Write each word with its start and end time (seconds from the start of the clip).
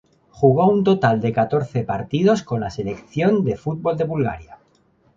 Jugó 0.31 0.67
un 0.67 0.83
total 0.83 1.21
de 1.21 1.31
catorce 1.31 1.83
partidos 1.83 2.41
con 2.41 2.59
la 2.61 2.71
selección 2.71 3.43
de 3.43 3.55
fútbol 3.55 3.97
de 3.97 4.05
Bulgaria. 4.05 4.57